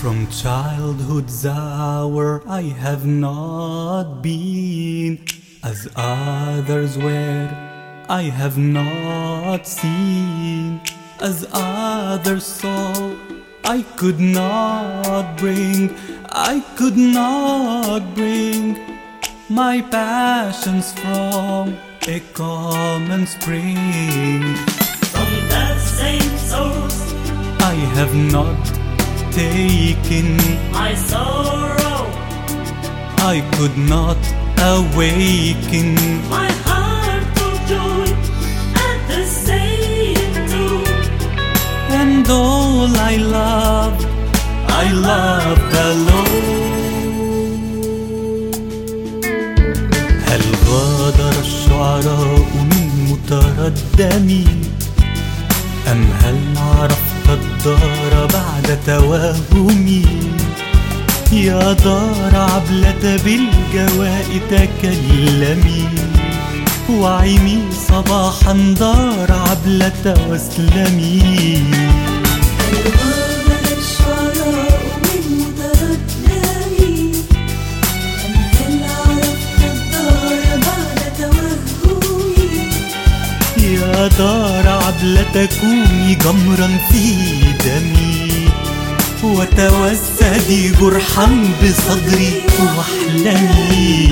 [0.00, 5.22] childhood's hour I have not been.
[5.62, 7.50] As others were
[8.08, 10.80] I have not seen.
[11.20, 13.14] As others saw
[13.64, 15.94] I could not bring
[16.30, 18.78] I could not bring
[19.50, 21.76] my passions from
[22.08, 24.56] a common spring.
[25.12, 27.12] From that same source,
[27.60, 28.89] I have not
[29.31, 30.27] taken
[30.71, 32.01] my sorrow,
[33.33, 34.21] I could not
[34.73, 35.95] awaken
[36.29, 38.07] my heart for joy
[38.87, 41.03] at the same tune.
[42.01, 43.97] And all I love
[44.83, 46.65] I love alone
[50.27, 54.45] هل غادر الشعراء من متردمي
[55.91, 60.06] أم هل عرفت الدار بعد توهمي
[61.32, 65.88] يا دار عبلة بالجواء تكلمي
[66.90, 71.62] وعيني صباحا دار عبلة واسلمي.
[85.00, 87.14] دار عبلة كوني جمرا في
[87.64, 88.48] دمي.
[89.22, 94.10] وتوسدي جرحا بصدري واحلمي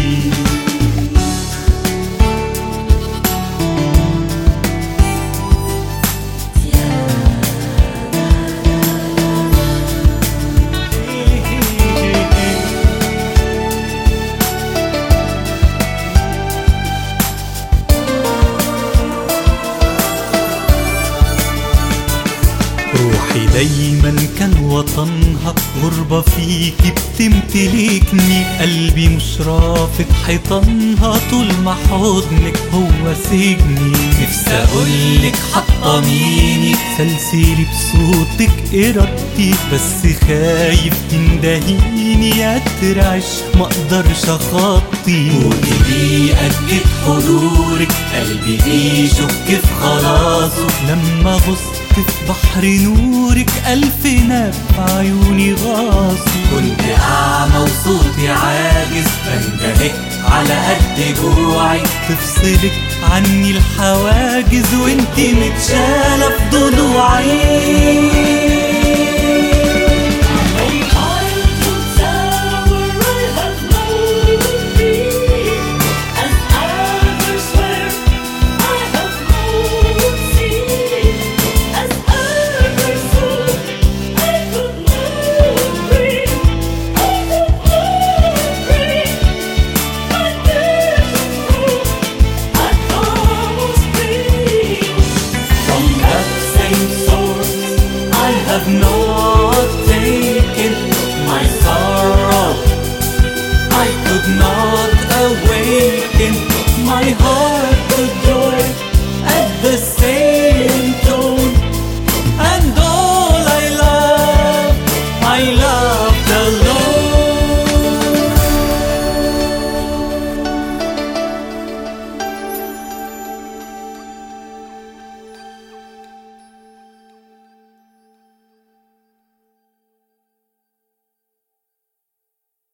[23.58, 33.92] دايما كان وطنها غربة فيكي بتمتلكني قلبي مش رافض حيطانها طول ما حضنك هو سجني.
[34.22, 43.24] نفسي أقولك حطميني سلسلي بصوتك إرادتي بس خايف تندهيني اترعش
[43.54, 45.30] مقدرش أخطي.
[45.30, 50.66] قولي بيأكد حضورك قلبي بيشك في خلاصه.
[50.88, 59.94] لما غصت في بحر نورك ألف ناب عيوني غاصوا كنت أعمى وصوتي عاجز بندهك
[60.25, 61.82] على قد جوعي.
[62.09, 62.72] تفصلك
[63.12, 67.88] عني الحواجز وانت متشالة في ضلوعي.